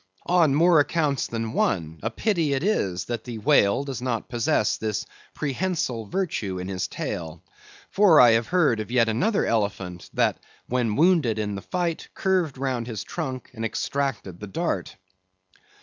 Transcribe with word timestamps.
On 0.25 0.55
more 0.55 0.79
accounts 0.79 1.27
than 1.27 1.53
one, 1.53 1.99
a 2.01 2.09
pity 2.09 2.53
it 2.55 2.63
is 2.63 3.05
that 3.05 3.23
the 3.23 3.37
whale 3.37 3.83
does 3.83 4.01
not 4.01 4.29
possess 4.29 4.75
this 4.77 5.05
prehensile 5.35 6.07
virtue 6.07 6.57
in 6.57 6.67
his 6.67 6.87
tail; 6.87 7.43
for 7.91 8.19
I 8.19 8.31
have 8.31 8.47
heard 8.47 8.79
of 8.79 8.89
yet 8.89 9.07
another 9.07 9.45
elephant, 9.45 10.09
that 10.15 10.39
when 10.65 10.95
wounded 10.95 11.37
in 11.37 11.53
the 11.53 11.61
fight, 11.61 12.07
curved 12.15 12.57
round 12.57 12.87
his 12.87 13.03
trunk 13.03 13.51
and 13.53 13.63
extracted 13.63 14.39
the 14.39 14.47
dart. 14.47 14.95